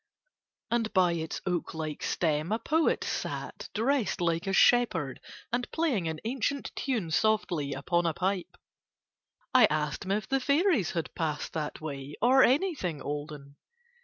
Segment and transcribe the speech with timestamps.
[0.71, 5.19] And by its oak like stem a poet sat, dressed like a shepherd
[5.53, 8.57] and playing an ancient tune softly upon a pipe.
[9.53, 13.57] I asked him if the fairies had passed that way or anything olden.